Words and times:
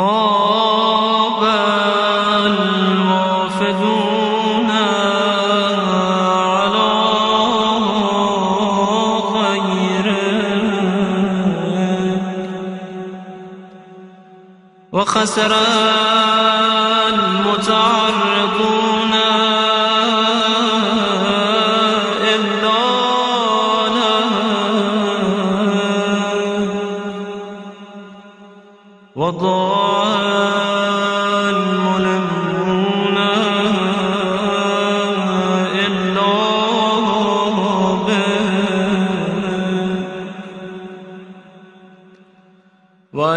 خاب 0.00 1.42
الوافدون 2.46 3.90
على 6.70 6.92
خيرك 9.32 10.10
وخسر 14.92 15.52
المتعرضون 17.08 19.14
إلا 22.34 22.80
وضاع 29.16 29.79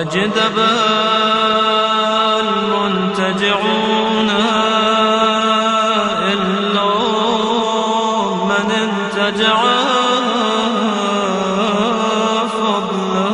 وجدب 0.03 0.57
المنتجعون 2.39 4.29
إلا 6.33 6.89
من 8.49 8.71
انتجع 8.71 9.57
فضلا 12.47 13.29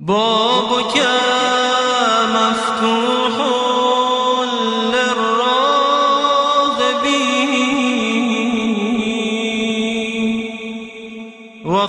بابك 0.00 0.96
مفتوح 2.34 3.61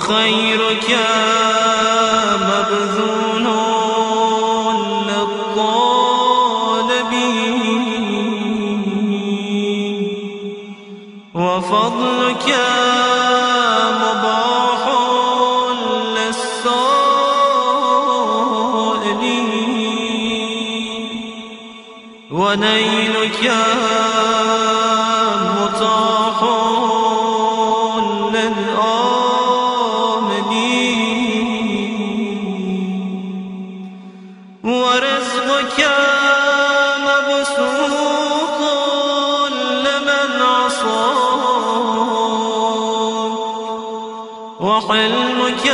وخيرك 0.04 0.90
مبذول 2.42 3.46
للطالبين 7.54 10.08
وفضلك 11.36 12.48
مباح 14.02 14.84
للسائلين 19.54 21.34
ونيلك 22.32 23.52
متاح 25.56 26.40
عصاك 40.84 41.88
وحلمك 44.60 45.66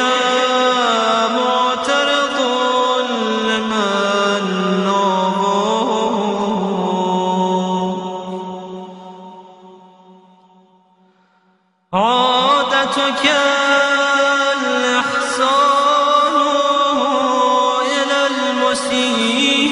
معترض 1.36 2.38
لمن 3.48 4.44
نهاك 4.86 5.50
عادتك 11.94 13.24
الإحسان 14.62 16.36
إلى 17.82 18.28
المسيء 18.28 19.69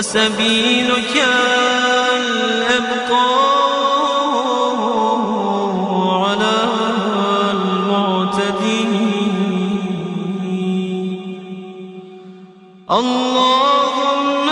وسبيلك 0.00 1.14
الإبقاء 2.16 3.20
على 6.24 6.56
المعتدين. 7.52 8.92
اللهم 12.90 14.48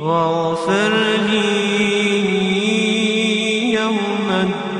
واغفر 0.00 0.92
لي 1.30 1.52
يوم 3.72 4.28
الدين 4.30 4.71